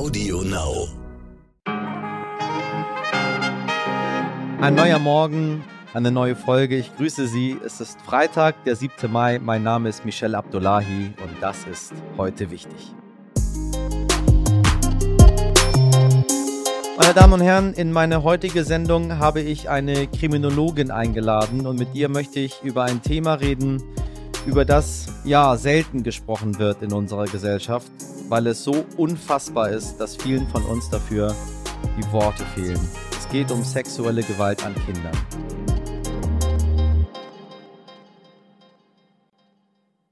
[0.00, 0.88] Audio Now.
[4.62, 6.76] Ein neuer Morgen, eine neue Folge.
[6.76, 7.58] Ich grüße Sie.
[7.62, 9.12] Es ist Freitag, der 7.
[9.12, 9.38] Mai.
[9.38, 12.94] Mein Name ist Michel Abdullahi und das ist heute wichtig.
[16.96, 21.94] Meine Damen und Herren, in meine heutige Sendung habe ich eine Kriminologin eingeladen und mit
[21.94, 23.82] ihr möchte ich über ein Thema reden,
[24.46, 27.92] über das ja selten gesprochen wird in unserer Gesellschaft,
[28.30, 31.34] weil es so unfassbar ist, dass vielen von uns dafür
[31.98, 32.78] die Worte fehlen.
[33.10, 35.16] Es geht um sexuelle Gewalt an Kindern.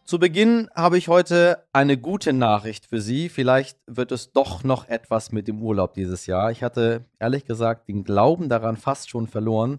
[0.04, 3.28] Zu Beginn habe ich heute eine gute Nachricht für Sie.
[3.28, 6.50] Vielleicht wird es doch noch etwas mit dem Urlaub dieses Jahr.
[6.50, 9.78] Ich hatte ehrlich gesagt den Glauben daran fast schon verloren,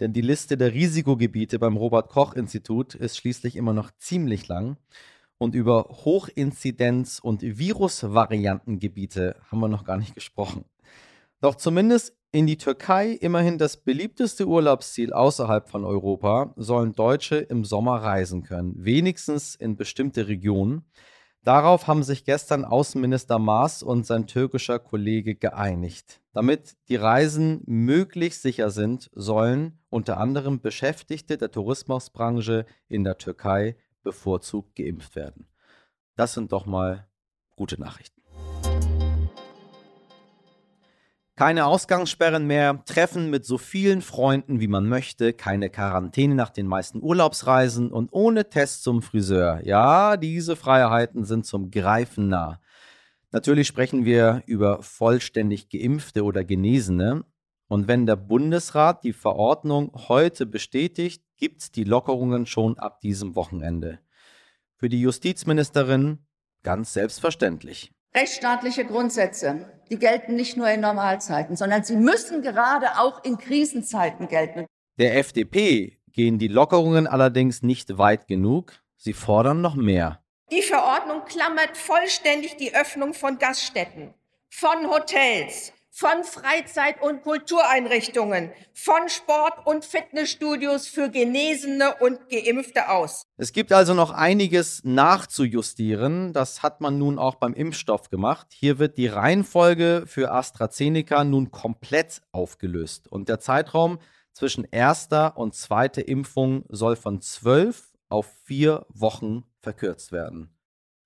[0.00, 4.76] denn die Liste der Risikogebiete beim Robert Koch Institut ist schließlich immer noch ziemlich lang.
[5.38, 10.64] Und über Hochinzidenz- und Virusvariantengebiete haben wir noch gar nicht gesprochen.
[11.40, 17.64] Doch zumindest in die Türkei, immerhin das beliebteste Urlaubsziel außerhalb von Europa, sollen Deutsche im
[17.64, 20.84] Sommer reisen können, wenigstens in bestimmte Regionen.
[21.42, 26.20] Darauf haben sich gestern Außenminister Maas und sein türkischer Kollege geeinigt.
[26.32, 33.76] Damit die Reisen möglichst sicher sind, sollen unter anderem Beschäftigte der Tourismusbranche in der Türkei
[34.06, 35.48] bevorzugt geimpft werden.
[36.14, 37.08] Das sind doch mal
[37.56, 38.22] gute Nachrichten.
[41.34, 46.68] Keine Ausgangssperren mehr, Treffen mit so vielen Freunden, wie man möchte, keine Quarantäne nach den
[46.68, 49.60] meisten Urlaubsreisen und ohne Test zum Friseur.
[49.64, 52.60] Ja, diese Freiheiten sind zum Greifen nah.
[53.32, 57.24] Natürlich sprechen wir über vollständig geimpfte oder Genesene.
[57.68, 63.34] Und wenn der Bundesrat die Verordnung heute bestätigt, gibt es die Lockerungen schon ab diesem
[63.34, 63.98] Wochenende.
[64.76, 66.24] Für die Justizministerin
[66.62, 67.92] ganz selbstverständlich.
[68.14, 74.28] Rechtsstaatliche Grundsätze, die gelten nicht nur in Normalzeiten, sondern sie müssen gerade auch in Krisenzeiten
[74.28, 74.66] gelten.
[74.98, 78.72] Der FDP gehen die Lockerungen allerdings nicht weit genug.
[78.96, 80.22] Sie fordern noch mehr.
[80.50, 84.14] Die Verordnung klammert vollständig die Öffnung von Gaststätten,
[84.48, 93.22] von Hotels, von Freizeit- und Kultureinrichtungen, von Sport- und Fitnessstudios für Genesene und Geimpfte aus.
[93.38, 96.34] Es gibt also noch einiges nachzujustieren.
[96.34, 98.48] Das hat man nun auch beim Impfstoff gemacht.
[98.52, 103.10] Hier wird die Reihenfolge für AstraZeneca nun komplett aufgelöst.
[103.10, 103.98] Und der Zeitraum
[104.34, 110.55] zwischen erster und zweiter Impfung soll von zwölf auf vier Wochen verkürzt werden.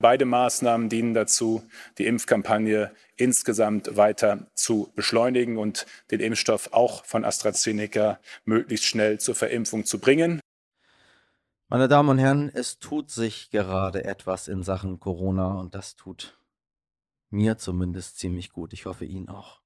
[0.00, 1.62] Beide Maßnahmen dienen dazu,
[1.98, 9.34] die Impfkampagne insgesamt weiter zu beschleunigen und den Impfstoff auch von AstraZeneca möglichst schnell zur
[9.34, 10.40] Verimpfung zu bringen.
[11.68, 16.38] Meine Damen und Herren, es tut sich gerade etwas in Sachen Corona und das tut
[17.28, 18.72] mir zumindest ziemlich gut.
[18.72, 19.60] Ich hoffe Ihnen auch.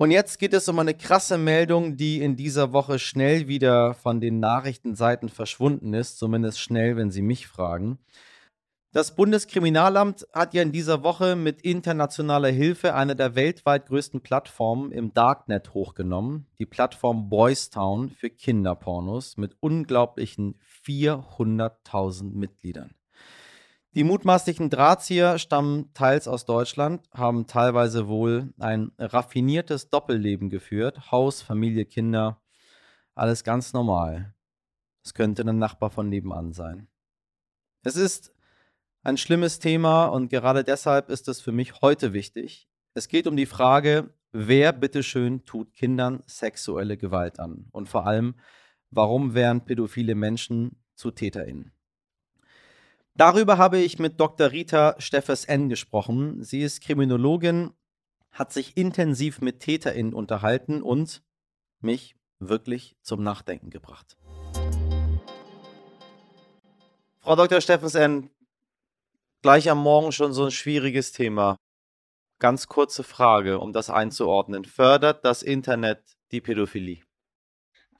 [0.00, 4.18] Und jetzt geht es um eine krasse Meldung, die in dieser Woche schnell wieder von
[4.18, 7.98] den Nachrichtenseiten verschwunden ist, zumindest schnell, wenn Sie mich fragen.
[8.92, 14.90] Das Bundeskriminalamt hat ja in dieser Woche mit internationaler Hilfe eine der weltweit größten Plattformen
[14.90, 22.94] im Darknet hochgenommen, die Plattform Boystown für Kinderpornos mit unglaublichen 400.000 Mitgliedern.
[23.96, 31.10] Die mutmaßlichen Drahtzieher stammen teils aus Deutschland, haben teilweise wohl ein raffiniertes Doppelleben geführt.
[31.10, 32.40] Haus, Familie, Kinder,
[33.16, 34.32] alles ganz normal.
[35.04, 36.86] Es könnte ein Nachbar von nebenan sein.
[37.82, 38.32] Es ist
[39.02, 42.68] ein schlimmes Thema und gerade deshalb ist es für mich heute wichtig.
[42.94, 47.66] Es geht um die Frage, wer bitteschön tut Kindern sexuelle Gewalt an?
[47.72, 48.36] Und vor allem,
[48.90, 51.72] warum werden pädophile Menschen zu TäterInnen?
[53.20, 54.50] Darüber habe ich mit Dr.
[54.50, 55.68] Rita Steffes N.
[55.68, 56.42] gesprochen.
[56.42, 57.74] Sie ist Kriminologin,
[58.32, 61.22] hat sich intensiv mit TäterInnen unterhalten und
[61.80, 64.16] mich wirklich zum Nachdenken gebracht.
[67.18, 67.60] Frau Dr.
[67.60, 68.30] Steffes N.,
[69.42, 71.58] gleich am Morgen schon so ein schwieriges Thema.
[72.38, 74.64] Ganz kurze Frage, um das einzuordnen.
[74.64, 77.02] Fördert das Internet die Pädophilie?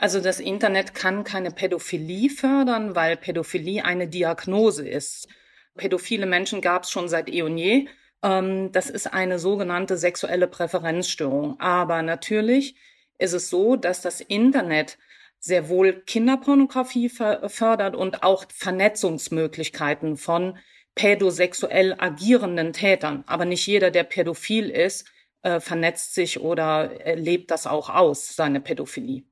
[0.01, 5.29] Also das Internet kann keine Pädophilie fördern, weil Pädophilie eine Diagnose ist.
[5.77, 7.87] Pädophile Menschen gab es schon seit eh und je.
[8.23, 11.61] Ähm, das ist eine sogenannte sexuelle Präferenzstörung.
[11.61, 12.77] Aber natürlich
[13.19, 14.97] ist es so, dass das Internet
[15.39, 20.57] sehr wohl Kinderpornografie fördert und auch Vernetzungsmöglichkeiten von
[20.95, 23.23] pädosexuell agierenden Tätern.
[23.27, 25.07] Aber nicht jeder, der pädophil ist,
[25.43, 29.30] äh, vernetzt sich oder lebt das auch aus, seine Pädophilie.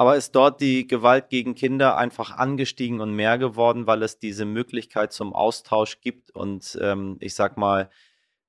[0.00, 4.46] Aber ist dort die Gewalt gegen Kinder einfach angestiegen und mehr geworden, weil es diese
[4.46, 7.90] Möglichkeit zum Austausch gibt und ähm, ich sag mal,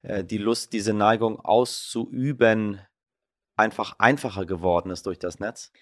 [0.02, 2.80] äh, die Lust, diese Neigung auszuüben,
[3.58, 5.74] einfach einfacher geworden ist durch das Netz?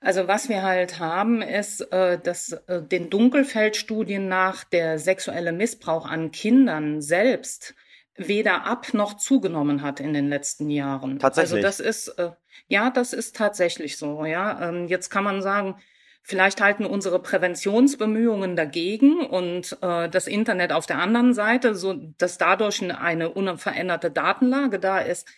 [0.00, 6.06] Also was wir halt haben, ist, äh, dass äh, den Dunkelfeldstudien nach der sexuelle Missbrauch
[6.06, 7.74] an Kindern selbst
[8.14, 11.14] weder ab noch zugenommen hat in den letzten Jahren.
[11.14, 11.64] Also Tatsächlich.
[11.64, 12.30] Also das ist, äh,
[12.68, 14.68] ja, das ist tatsächlich so, ja.
[14.68, 15.76] Ähm, jetzt kann man sagen,
[16.22, 22.38] vielleicht halten unsere Präventionsbemühungen dagegen und äh, das Internet auf der anderen Seite, so dass
[22.38, 25.28] dadurch eine unveränderte Datenlage da ist.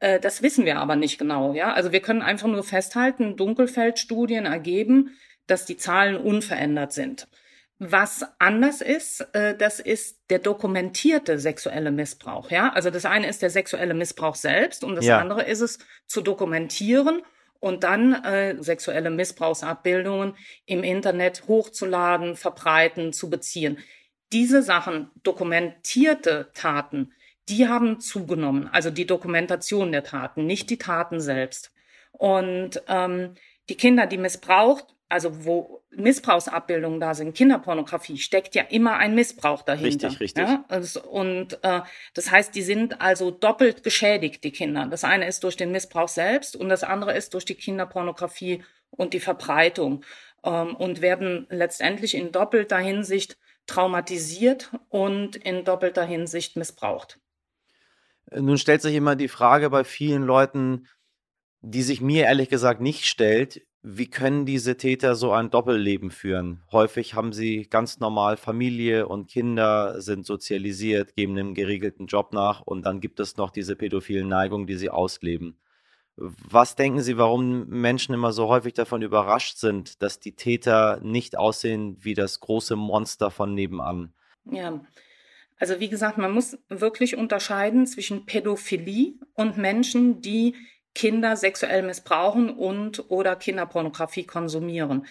[0.00, 1.72] Äh, das wissen wir aber nicht genau, ja.
[1.72, 5.16] Also wir können einfach nur festhalten, Dunkelfeldstudien ergeben,
[5.46, 7.28] dass die Zahlen unverändert sind.
[7.78, 12.50] Was anders ist, äh, das ist der dokumentierte sexuelle Missbrauch.
[12.50, 15.18] Ja, also das eine ist der sexuelle Missbrauch selbst und das Ja.
[15.18, 17.22] andere ist es zu dokumentieren
[17.60, 23.78] und dann äh, sexuelle Missbrauchsabbildungen im Internet hochzuladen, verbreiten, zu beziehen.
[24.32, 27.12] Diese Sachen, dokumentierte Taten,
[27.48, 28.68] die haben zugenommen.
[28.72, 31.72] Also die Dokumentation der Taten, nicht die Taten selbst.
[32.12, 33.34] Und ähm,
[33.68, 39.62] die Kinder, die missbraucht, also wo Missbrauchsabbildungen da sind, Kinderpornografie, steckt ja immer ein Missbrauch
[39.62, 40.08] dahinter.
[40.08, 40.48] Richtig, richtig.
[40.48, 40.64] Ja?
[41.08, 41.82] Und äh,
[42.14, 44.86] das heißt, die sind also doppelt geschädigt, die Kinder.
[44.86, 49.14] Das eine ist durch den Missbrauch selbst und das andere ist durch die Kinderpornografie und
[49.14, 50.04] die Verbreitung
[50.42, 57.18] ähm, und werden letztendlich in doppelter Hinsicht traumatisiert und in doppelter Hinsicht missbraucht.
[58.32, 60.88] Nun stellt sich immer die Frage bei vielen Leuten,
[61.60, 66.60] die sich mir ehrlich gesagt nicht stellt, wie können diese Täter so ein Doppelleben führen?
[66.72, 72.62] Häufig haben sie ganz normal Familie und Kinder, sind sozialisiert, geben einem geregelten Job nach
[72.62, 75.60] und dann gibt es noch diese pädophilen Neigungen, die sie ausleben.
[76.16, 81.38] Was denken Sie, warum Menschen immer so häufig davon überrascht sind, dass die Täter nicht
[81.38, 84.12] aussehen wie das große Monster von nebenan?
[84.50, 84.80] Ja,
[85.58, 90.56] also wie gesagt, man muss wirklich unterscheiden zwischen Pädophilie und Menschen, die
[90.96, 95.06] Kinder sexuell missbrauchen und oder Kinderpornografie konsumieren.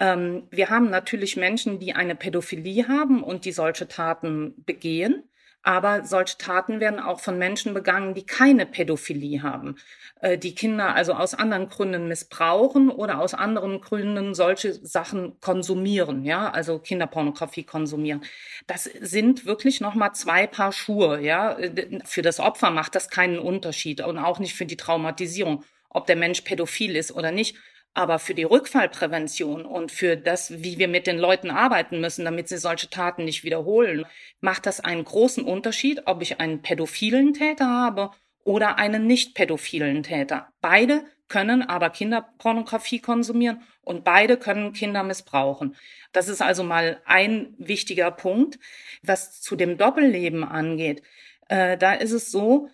[0.00, 5.29] Ähm, wir haben natürlich Menschen, die eine Pädophilie haben und die solche Taten begehen.
[5.62, 9.76] Aber solche Taten werden auch von Menschen begangen, die keine Pädophilie haben,
[10.20, 16.24] äh, die Kinder also aus anderen Gründen missbrauchen oder aus anderen Gründen solche Sachen konsumieren,
[16.24, 18.22] ja, also Kinderpornografie konsumieren.
[18.66, 21.58] Das sind wirklich noch mal zwei Paar Schuhe, ja.
[22.04, 26.16] Für das Opfer macht das keinen Unterschied und auch nicht für die Traumatisierung, ob der
[26.16, 27.56] Mensch pädophil ist oder nicht.
[27.92, 32.48] Aber für die Rückfallprävention und für das, wie wir mit den Leuten arbeiten müssen, damit
[32.48, 34.06] sie solche Taten nicht wiederholen,
[34.40, 38.10] macht das einen großen Unterschied, ob ich einen pädophilen Täter habe
[38.44, 40.52] oder einen nicht pädophilen Täter.
[40.60, 45.76] Beide können aber Kinderpornografie konsumieren und beide können Kinder missbrauchen.
[46.12, 48.58] Das ist also mal ein wichtiger Punkt.
[49.02, 51.02] Was zu dem Doppelleben angeht,
[51.48, 52.68] äh, da ist es so,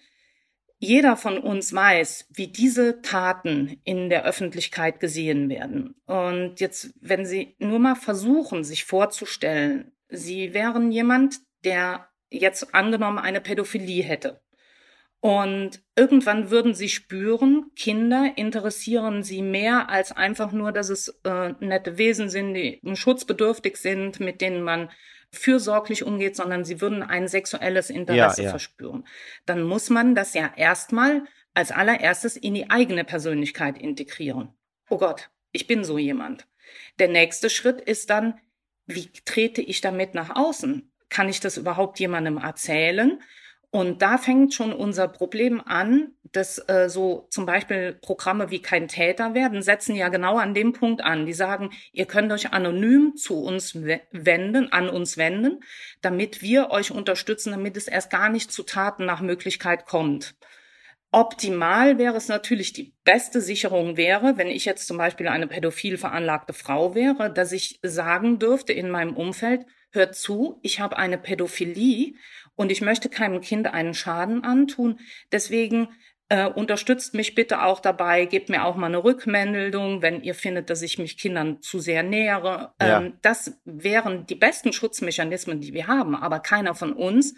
[0.78, 5.94] jeder von uns weiß, wie diese Taten in der Öffentlichkeit gesehen werden.
[6.06, 13.19] Und jetzt, wenn Sie nur mal versuchen, sich vorzustellen, Sie wären jemand, der jetzt angenommen
[13.19, 14.43] eine Pädophilie hätte.
[15.20, 21.55] Und irgendwann würden Sie spüren, Kinder interessieren Sie mehr als einfach nur, dass es äh,
[21.58, 24.90] nette Wesen sind, die schutzbedürftig sind, mit denen man
[25.32, 28.50] fürsorglich umgeht, sondern sie würden ein sexuelles Interesse ja.
[28.50, 29.06] verspüren.
[29.45, 34.54] Dann muss man das ja erstmal als allererstes in die eigene Persönlichkeit integrieren.
[34.88, 36.47] Oh Gott, ich bin so jemand.
[36.99, 38.38] Der nächste Schritt ist dann,
[38.87, 40.92] wie trete ich damit nach außen?
[41.09, 43.21] Kann ich das überhaupt jemandem erzählen?
[43.70, 48.88] Und da fängt schon unser Problem an, dass äh, so zum Beispiel Programme wie kein
[48.88, 51.26] Täter werden, setzen ja genau an dem Punkt an.
[51.26, 55.61] Die sagen, ihr könnt euch anonym zu uns wenden, an uns wenden,
[56.00, 60.35] damit wir euch unterstützen, damit es erst gar nicht zu Taten nach Möglichkeit kommt.
[61.12, 65.96] Optimal wäre es natürlich, die beste Sicherung wäre, wenn ich jetzt zum Beispiel eine pädophil
[65.96, 69.64] veranlagte Frau wäre, dass ich sagen dürfte in meinem Umfeld,
[69.96, 72.14] hört zu, ich habe eine Pädophilie
[72.54, 75.00] und ich möchte keinem Kind einen Schaden antun.
[75.32, 75.88] Deswegen
[76.28, 80.70] äh, unterstützt mich bitte auch dabei, gebt mir auch mal eine Rückmeldung, wenn ihr findet,
[80.70, 82.74] dass ich mich Kindern zu sehr nähere.
[82.80, 83.00] Ja.
[83.00, 86.16] Ähm, das wären die besten Schutzmechanismen, die wir haben.
[86.16, 87.34] Aber keiner von uns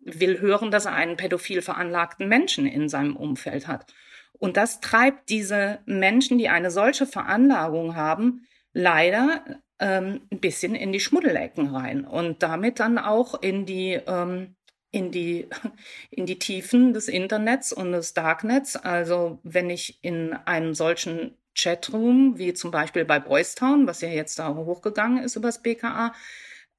[0.00, 3.92] will hören, dass er einen pädophil veranlagten Menschen in seinem Umfeld hat.
[4.32, 9.44] Und das treibt diese Menschen, die eine solche Veranlagung haben, leider
[9.82, 14.54] ähm, ein bisschen in die Schmuddelecken rein und damit dann auch in die ähm,
[14.92, 15.48] in die
[16.10, 18.76] in die Tiefen des Internets und des Darknets.
[18.76, 24.08] Also wenn ich in einem solchen Chatroom, wie zum Beispiel bei Boys Town, was ja
[24.08, 26.14] jetzt da hochgegangen ist übers BKA.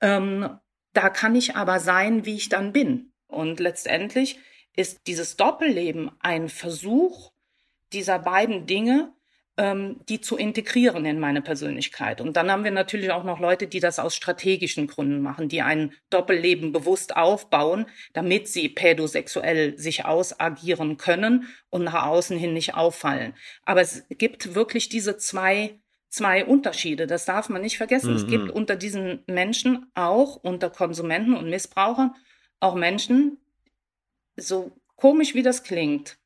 [0.01, 0.57] Ähm,
[0.93, 3.11] da kann ich aber sein, wie ich dann bin.
[3.27, 4.39] Und letztendlich
[4.75, 7.33] ist dieses Doppelleben ein Versuch
[7.91, 9.13] dieser beiden Dinge,
[9.57, 12.21] ähm, die zu integrieren in meine Persönlichkeit.
[12.21, 15.61] Und dann haben wir natürlich auch noch Leute, die das aus strategischen Gründen machen, die
[15.61, 22.73] ein Doppelleben bewusst aufbauen, damit sie pädosexuell sich ausagieren können und nach außen hin nicht
[22.73, 23.33] auffallen.
[23.63, 25.79] Aber es gibt wirklich diese zwei
[26.09, 27.07] zwei Unterschiede.
[27.07, 28.11] Das darf man nicht vergessen.
[28.11, 28.15] Mhm.
[28.15, 28.51] Es gibt mhm.
[28.51, 32.13] unter diesen Menschen auch, unter Konsumenten und Missbrauchern,
[32.59, 33.39] auch Menschen,
[34.35, 36.17] so komisch wie das klingt,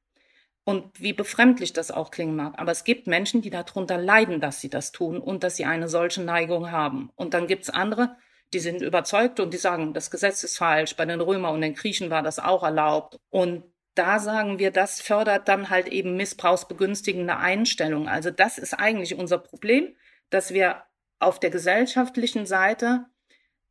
[0.68, 2.56] und wie befremdlich das auch klingen mag.
[2.58, 5.88] Aber es gibt Menschen, die darunter leiden, dass sie das tun und dass sie eine
[5.88, 7.10] solche Neigung haben.
[7.16, 8.18] Und dann gibt es andere,
[8.54, 10.98] die sind überzeugt und die sagen, das Gesetz ist falsch.
[10.98, 13.18] Bei den Römer und den Griechen war das auch erlaubt.
[13.30, 13.64] Und
[13.96, 18.10] da sagen wir, das fördert dann halt eben missbrauchsbegünstigende Einstellungen.
[18.10, 19.96] Also das ist eigentlich unser Problem,
[20.32, 20.84] dass wir
[21.20, 23.06] auf der gesellschaftlichen Seite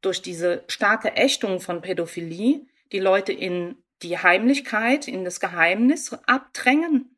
[0.01, 7.17] durch diese starke Ächtung von Pädophilie die Leute in die Heimlichkeit, in das Geheimnis abdrängen,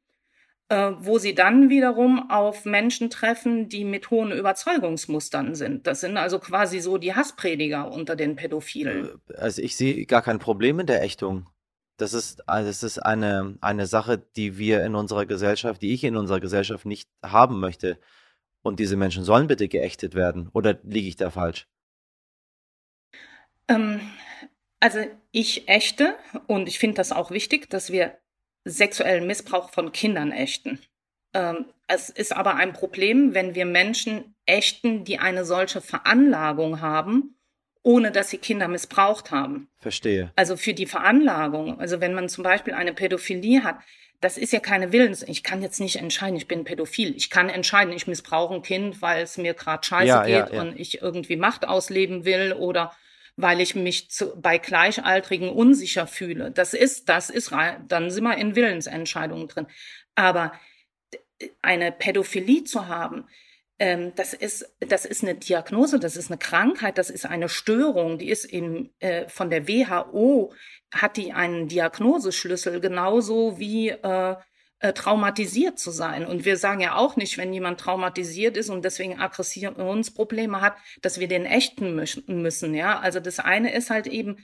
[0.68, 5.87] äh, wo sie dann wiederum auf Menschen treffen, die mit hohen Überzeugungsmustern sind.
[5.87, 9.08] Das sind also quasi so die Hassprediger unter den Pädophilen.
[9.28, 11.49] Äh, also ich sehe gar kein Problem in der Ächtung.
[11.97, 16.16] Das ist, das ist eine, eine Sache, die wir in unserer Gesellschaft, die ich in
[16.16, 17.99] unserer Gesellschaft nicht haben möchte.
[18.62, 20.49] Und diese Menschen sollen bitte geächtet werden.
[20.52, 21.66] Oder liege ich da falsch?
[23.66, 24.00] Ähm,
[24.80, 25.00] also
[25.32, 26.16] ich ächte
[26.47, 28.18] und ich finde das auch wichtig, dass wir
[28.64, 30.78] sexuellen Missbrauch von Kindern ächten.
[31.35, 37.38] Ähm, es ist aber ein Problem, wenn wir Menschen ächten, die eine solche Veranlagung haben,
[37.82, 39.68] ohne dass sie Kinder missbraucht haben.
[39.78, 40.32] Verstehe.
[40.37, 43.78] Also für die Veranlagung, also wenn man zum Beispiel eine Pädophilie hat,
[44.20, 45.23] das ist ja keine Willens.
[45.23, 47.14] Ich kann jetzt nicht entscheiden, ich bin pädophil.
[47.16, 50.54] Ich kann entscheiden, ich missbrauche ein Kind, weil es mir gerade scheiße ja, geht ja,
[50.54, 50.61] ja.
[50.61, 52.92] und ich irgendwie Macht ausleben will oder
[53.38, 56.50] weil ich mich zu, bei Gleichaltrigen unsicher fühle.
[56.50, 57.52] Das ist, das ist,
[57.87, 59.68] dann sind wir in Willensentscheidungen drin.
[60.16, 60.52] Aber
[61.62, 63.28] eine Pädophilie zu haben,
[63.78, 68.18] ähm, das ist, das ist eine Diagnose, das ist eine Krankheit, das ist eine Störung,
[68.18, 70.52] die ist im, äh, von der WHO
[70.92, 74.35] hat die einen Diagnoseschlüssel, genauso wie äh,
[74.80, 76.25] äh, traumatisiert zu sein.
[76.25, 81.18] Und wir sagen ja auch nicht, wenn jemand traumatisiert ist und deswegen Aggressionsprobleme hat, dass
[81.18, 82.75] wir den ächten müssen.
[82.75, 84.38] Ja, also das eine ist halt eben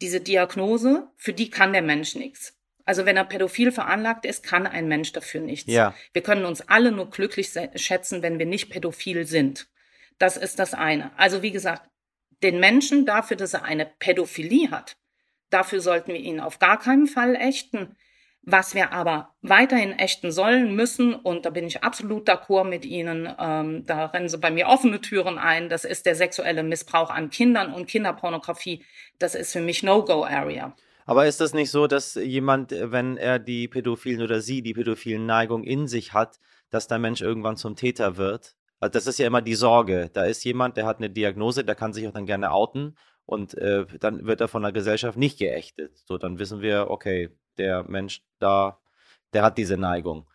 [0.00, 2.54] diese Diagnose, für die kann der Mensch nichts.
[2.84, 5.70] Also wenn er pädophil veranlagt ist, kann ein Mensch dafür nichts.
[5.70, 5.94] Ja.
[6.12, 9.68] Wir können uns alle nur glücklich schätzen, wenn wir nicht pädophil sind.
[10.18, 11.10] Das ist das eine.
[11.18, 11.88] Also wie gesagt,
[12.42, 14.96] den Menschen dafür, dass er eine Pädophilie hat,
[15.50, 17.96] dafür sollten wir ihn auf gar keinen Fall ächten.
[18.42, 23.28] Was wir aber weiterhin ächten sollen, müssen, und da bin ich absolut d'accord mit Ihnen,
[23.38, 27.30] ähm, da rennen Sie bei mir offene Türen ein, das ist der sexuelle Missbrauch an
[27.30, 28.84] Kindern und Kinderpornografie.
[29.18, 30.74] Das ist für mich No-Go-Area.
[31.04, 35.24] Aber ist das nicht so, dass jemand, wenn er die pädophilen oder sie die pädophilen
[35.24, 36.38] Neigung in sich hat,
[36.70, 38.56] dass der Mensch irgendwann zum Täter wird?
[38.78, 40.10] Also das ist ja immer die Sorge.
[40.12, 43.56] Da ist jemand, der hat eine Diagnose, der kann sich auch dann gerne outen und
[43.58, 45.96] äh, dann wird er von der Gesellschaft nicht geächtet.
[46.06, 48.78] So, dann wissen wir, okay, der Mensch da,
[49.32, 50.26] der hat diese Neigung.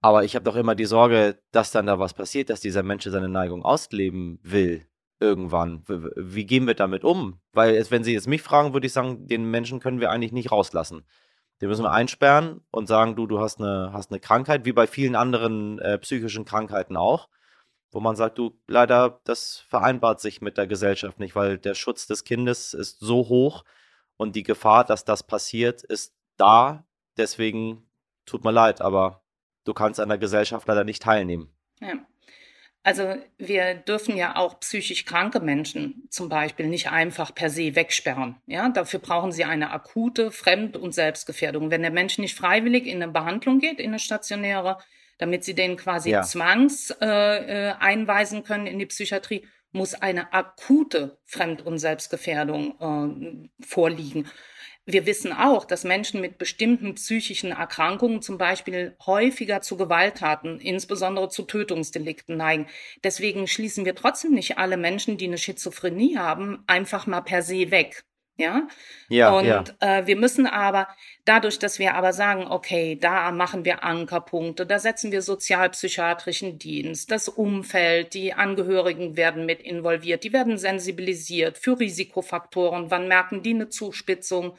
[0.00, 3.04] Aber ich habe doch immer die Sorge, dass dann da was passiert, dass dieser Mensch
[3.04, 4.86] seine Neigung ausleben will
[5.20, 5.82] irgendwann.
[5.86, 7.40] Wie gehen wir damit um?
[7.52, 10.52] Weil, wenn Sie jetzt mich fragen, würde ich sagen, den Menschen können wir eigentlich nicht
[10.52, 11.04] rauslassen.
[11.62, 14.86] Den müssen wir einsperren und sagen, du, du hast eine, hast eine Krankheit, wie bei
[14.86, 17.28] vielen anderen äh, psychischen Krankheiten auch
[17.94, 22.08] wo man sagt, du, leider, das vereinbart sich mit der Gesellschaft nicht, weil der Schutz
[22.08, 23.64] des Kindes ist so hoch
[24.16, 26.84] und die Gefahr, dass das passiert, ist da.
[27.16, 27.86] Deswegen
[28.26, 29.22] tut mir leid, aber
[29.64, 31.54] du kannst an der Gesellschaft leider nicht teilnehmen.
[31.80, 31.94] Ja.
[32.86, 38.36] Also wir dürfen ja auch psychisch kranke Menschen zum Beispiel nicht einfach per se wegsperren.
[38.44, 41.70] Ja, dafür brauchen sie eine akute Fremd- und Selbstgefährdung.
[41.70, 44.76] Wenn der Mensch nicht freiwillig in eine Behandlung geht, in eine stationäre,
[45.16, 46.22] damit sie den quasi ja.
[46.22, 47.06] zwangs äh,
[47.68, 54.28] äh, einweisen können in die Psychiatrie, muss eine akute Fremd- und Selbstgefährdung äh, vorliegen.
[54.86, 61.30] Wir wissen auch, dass Menschen mit bestimmten psychischen Erkrankungen zum Beispiel häufiger zu Gewalttaten, insbesondere
[61.30, 62.66] zu Tötungsdelikten neigen.
[63.02, 67.70] Deswegen schließen wir trotzdem nicht alle Menschen, die eine Schizophrenie haben, einfach mal per se
[67.70, 68.04] weg.
[68.36, 68.66] Ja.
[69.08, 69.30] Ja.
[69.32, 69.64] Und ja.
[69.78, 70.88] Äh, wir müssen aber
[71.24, 77.12] dadurch, dass wir aber sagen, okay, da machen wir Ankerpunkte, da setzen wir sozialpsychiatrischen Dienst,
[77.12, 83.54] das Umfeld, die Angehörigen werden mit involviert, die werden sensibilisiert für Risikofaktoren, wann merken die
[83.54, 84.56] eine Zuspitzung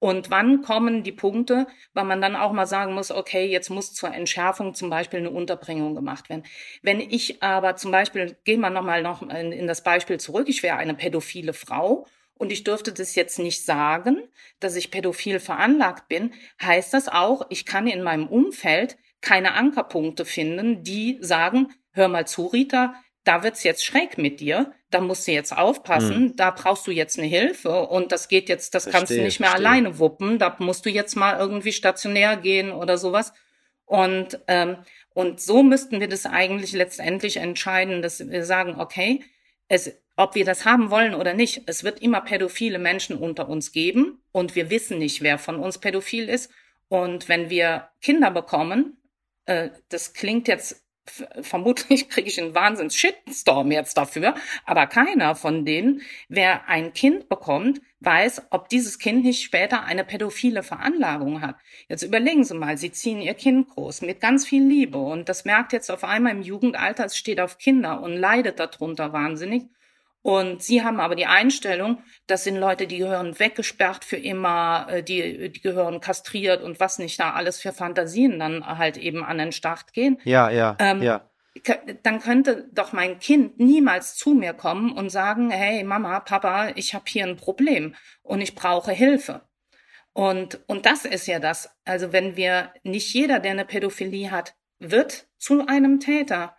[0.00, 3.94] Und wann kommen die Punkte, weil man dann auch mal sagen muss, okay, jetzt muss
[3.94, 6.44] zur Entschärfung zum Beispiel eine Unterbringung gemacht werden.
[6.82, 10.62] Wenn ich aber zum Beispiel, gehen wir nochmal noch in, in das Beispiel zurück, ich
[10.62, 14.18] wäre eine pädophile Frau und ich dürfte das jetzt nicht sagen,
[14.60, 20.24] dass ich pädophil veranlagt bin, heißt das auch, ich kann in meinem Umfeld keine Ankerpunkte
[20.24, 25.26] finden, die sagen, hör mal zu, Rita, da wird's jetzt schräg mit dir, da musst
[25.26, 26.36] du jetzt aufpassen, mhm.
[26.36, 29.40] da brauchst du jetzt eine Hilfe und das geht jetzt, das verstehe, kannst du nicht
[29.40, 29.68] mehr verstehe.
[29.68, 33.32] alleine wuppen, da musst du jetzt mal irgendwie stationär gehen oder sowas.
[33.86, 34.76] Und, ähm,
[35.14, 39.22] und so müssten wir das eigentlich letztendlich entscheiden, dass wir sagen, okay,
[39.74, 43.72] es, ob wir das haben wollen oder nicht, es wird immer pädophile Menschen unter uns
[43.72, 46.50] geben und wir wissen nicht, wer von uns pädophil ist.
[46.88, 48.98] Und wenn wir Kinder bekommen,
[49.46, 50.83] äh, das klingt jetzt
[51.42, 54.34] vermutlich kriege ich einen Wahnsinns Shitstorm jetzt dafür,
[54.64, 60.04] aber keiner von denen, wer ein Kind bekommt, weiß, ob dieses Kind nicht später eine
[60.04, 61.56] pädophile Veranlagung hat.
[61.88, 65.44] Jetzt überlegen Sie mal, Sie ziehen Ihr Kind groß mit ganz viel Liebe und das
[65.44, 69.64] merkt jetzt auf einmal im Jugendalter, es steht auf Kinder und leidet darunter wahnsinnig
[70.24, 75.02] und sie haben aber die Einstellung, das sind Leute, die gehören weggesperrt für immer, äh,
[75.02, 79.36] die, die gehören kastriert und was nicht da alles für Fantasien dann halt eben an
[79.36, 80.18] den Start gehen.
[80.24, 81.28] Ja, ja, ähm, ja.
[82.02, 86.94] Dann könnte doch mein Kind niemals zu mir kommen und sagen, hey Mama, Papa, ich
[86.94, 89.42] habe hier ein Problem und ich brauche Hilfe.
[90.14, 91.68] Und, und das ist ja das.
[91.84, 96.56] Also wenn wir, nicht jeder, der eine Pädophilie hat, wird zu einem Täter.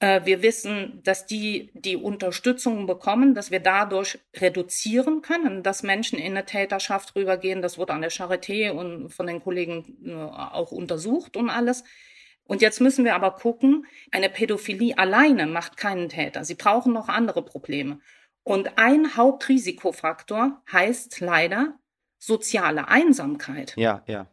[0.00, 6.18] Äh, wir wissen, dass die die Unterstützung bekommen, dass wir dadurch reduzieren können, dass Menschen
[6.18, 7.62] in eine Täterschaft rübergehen.
[7.62, 11.84] Das wurde an der Charité und von den Kollegen äh, auch untersucht und alles.
[12.44, 16.44] Und jetzt müssen wir aber gucken, eine Pädophilie alleine macht keinen Täter.
[16.44, 18.00] Sie brauchen noch andere Probleme.
[18.42, 21.78] Und ein Hauptrisikofaktor heißt leider
[22.18, 23.74] soziale Einsamkeit.
[23.76, 24.26] Ja, ja.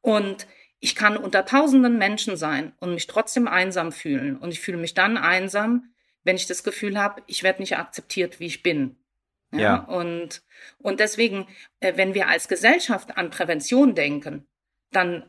[0.00, 0.46] Und
[0.84, 4.36] ich kann unter tausenden Menschen sein und mich trotzdem einsam fühlen.
[4.36, 8.38] Und ich fühle mich dann einsam, wenn ich das Gefühl habe, ich werde nicht akzeptiert,
[8.38, 8.96] wie ich bin.
[9.50, 9.76] Ja, ja.
[9.76, 10.42] Und,
[10.76, 11.46] und deswegen,
[11.80, 14.46] äh, wenn wir als Gesellschaft an Prävention denken,
[14.90, 15.24] dann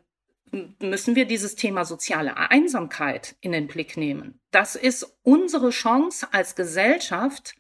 [0.82, 4.42] müssen wir dieses Thema soziale Einsamkeit in den Blick nehmen.
[4.52, 7.56] Das ist unsere Chance als Gesellschaft,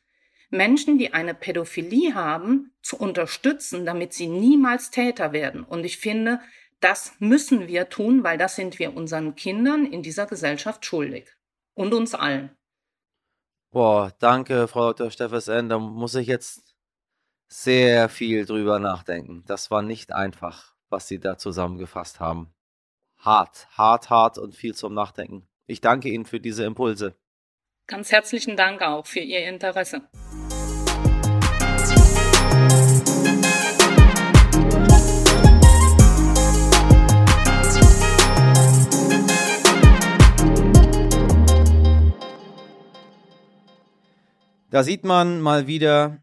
[0.50, 5.64] Menschen, die eine Pädophilie haben, zu unterstützen, damit sie niemals Täter werden.
[5.64, 6.42] Und ich finde,
[6.80, 11.36] das müssen wir tun, weil das sind wir unseren Kindern in dieser Gesellschaft schuldig.
[11.74, 12.56] Und uns allen.
[13.72, 15.12] Boah, danke, Frau Dr.
[15.12, 15.68] Steffes-N.
[15.68, 16.76] Da muss ich jetzt
[17.48, 19.44] sehr viel drüber nachdenken.
[19.46, 22.54] Das war nicht einfach, was Sie da zusammengefasst haben.
[23.18, 25.48] Hart, hart, hart und viel zum Nachdenken.
[25.68, 27.16] Ich danke Ihnen für diese Impulse.
[27.88, 30.02] Ganz herzlichen Dank auch für Ihr Interesse.
[44.76, 46.22] Da sieht man mal wieder,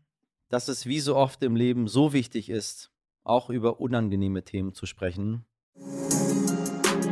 [0.51, 2.93] dass es wie so oft im Leben so wichtig ist,
[3.25, 5.47] auch über unangenehme Themen zu sprechen.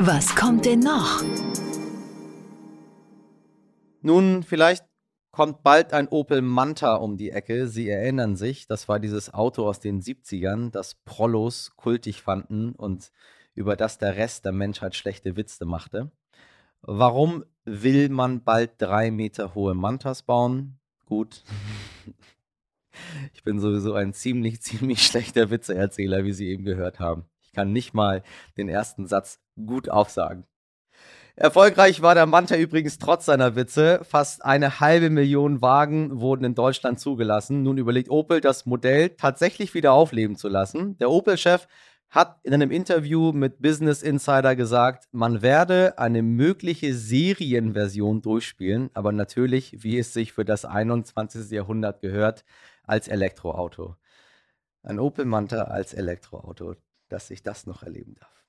[0.01, 1.23] Was kommt denn noch?
[4.03, 4.85] Nun, vielleicht
[5.31, 7.69] kommt bald ein Opel Manta um die Ecke.
[7.69, 13.13] Sie erinnern sich, das war dieses Auto aus den 70ern, das Prollos kultig fanden und
[13.55, 16.13] über das der Rest der Menschheit schlechte Witze machte.
[16.83, 20.80] Warum will man bald drei Meter hohe Mantas bauen?
[21.11, 21.43] Gut.
[23.35, 27.25] Ich bin sowieso ein ziemlich, ziemlich schlechter Witzeerzähler, wie Sie eben gehört haben.
[27.43, 28.23] Ich kann nicht mal
[28.57, 30.47] den ersten Satz gut aufsagen.
[31.37, 34.01] Erfolgreich war der Manta übrigens trotz seiner Witze.
[34.05, 37.63] Fast eine halbe Million Wagen wurden in Deutschland zugelassen.
[37.63, 40.99] Nun überlegt Opel, das Modell tatsächlich wieder aufleben zu lassen.
[40.99, 41.67] Der Opel-Chef
[42.11, 49.13] hat in einem Interview mit Business Insider gesagt, man werde eine mögliche Serienversion durchspielen, aber
[49.13, 51.51] natürlich, wie es sich für das 21.
[51.51, 52.45] Jahrhundert gehört,
[52.83, 53.95] als Elektroauto.
[54.83, 56.75] Ein Opel Manta als Elektroauto,
[57.09, 58.41] dass ich das noch erleben darf.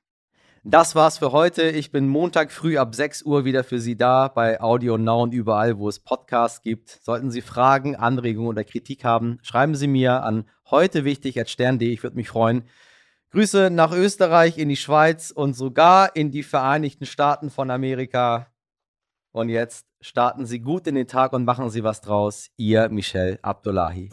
[0.63, 1.63] Das war's für heute.
[1.63, 5.33] Ich bin Montag früh ab 6 Uhr wieder für Sie da bei Audio Now und
[5.33, 6.99] überall, wo es Podcasts gibt.
[7.03, 11.91] Sollten Sie Fragen, Anregungen oder Kritik haben, schreiben Sie mir an heute wichtig stern.de.
[11.91, 12.63] Ich würde mich freuen.
[13.31, 18.47] Grüße nach Österreich, in die Schweiz und sogar in die Vereinigten Staaten von Amerika.
[19.31, 22.49] Und jetzt starten Sie gut in den Tag und machen Sie was draus.
[22.57, 24.09] Ihr Michel Abdullahi.